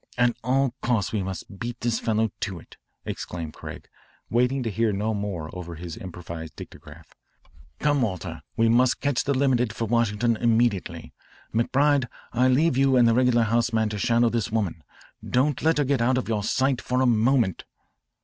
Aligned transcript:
"At 0.17 0.35
all 0.43 0.73
costs 0.81 1.11
we 1.13 1.21
must 1.21 1.59
beat 1.59 1.79
this 1.81 1.99
fellow 1.99 2.31
to 2.39 2.57
it," 2.59 2.77
exclaimed 3.05 3.53
Craig, 3.53 3.87
waiting 4.31 4.63
to 4.63 4.71
hear 4.71 4.91
no 4.91 5.13
more 5.13 5.55
over 5.55 5.75
his 5.75 5.95
improvised 5.95 6.55
dictograph. 6.55 7.13
"Come, 7.77 8.01
Walter, 8.01 8.41
we 8.57 8.67
must 8.67 8.99
catch 8.99 9.23
the 9.23 9.35
limited 9.37 9.73
for 9.75 9.85
Washington 9.85 10.37
immediately. 10.37 11.13
McBride, 11.53 12.07
I 12.33 12.47
leave 12.47 12.77
you 12.77 12.95
and 12.97 13.07
the 13.07 13.13
regular 13.13 13.43
house 13.43 13.71
man 13.73 13.89
to 13.89 13.99
shadow 13.99 14.29
this 14.29 14.51
woman. 14.51 14.83
Don't 15.23 15.61
let 15.61 15.77
her 15.77 15.83
get 15.85 16.01
out 16.01 16.17
of 16.17 16.27
your 16.27 16.43
sight 16.43 16.81
for 16.81 16.99
a 16.99 17.05
moment." 17.05 17.65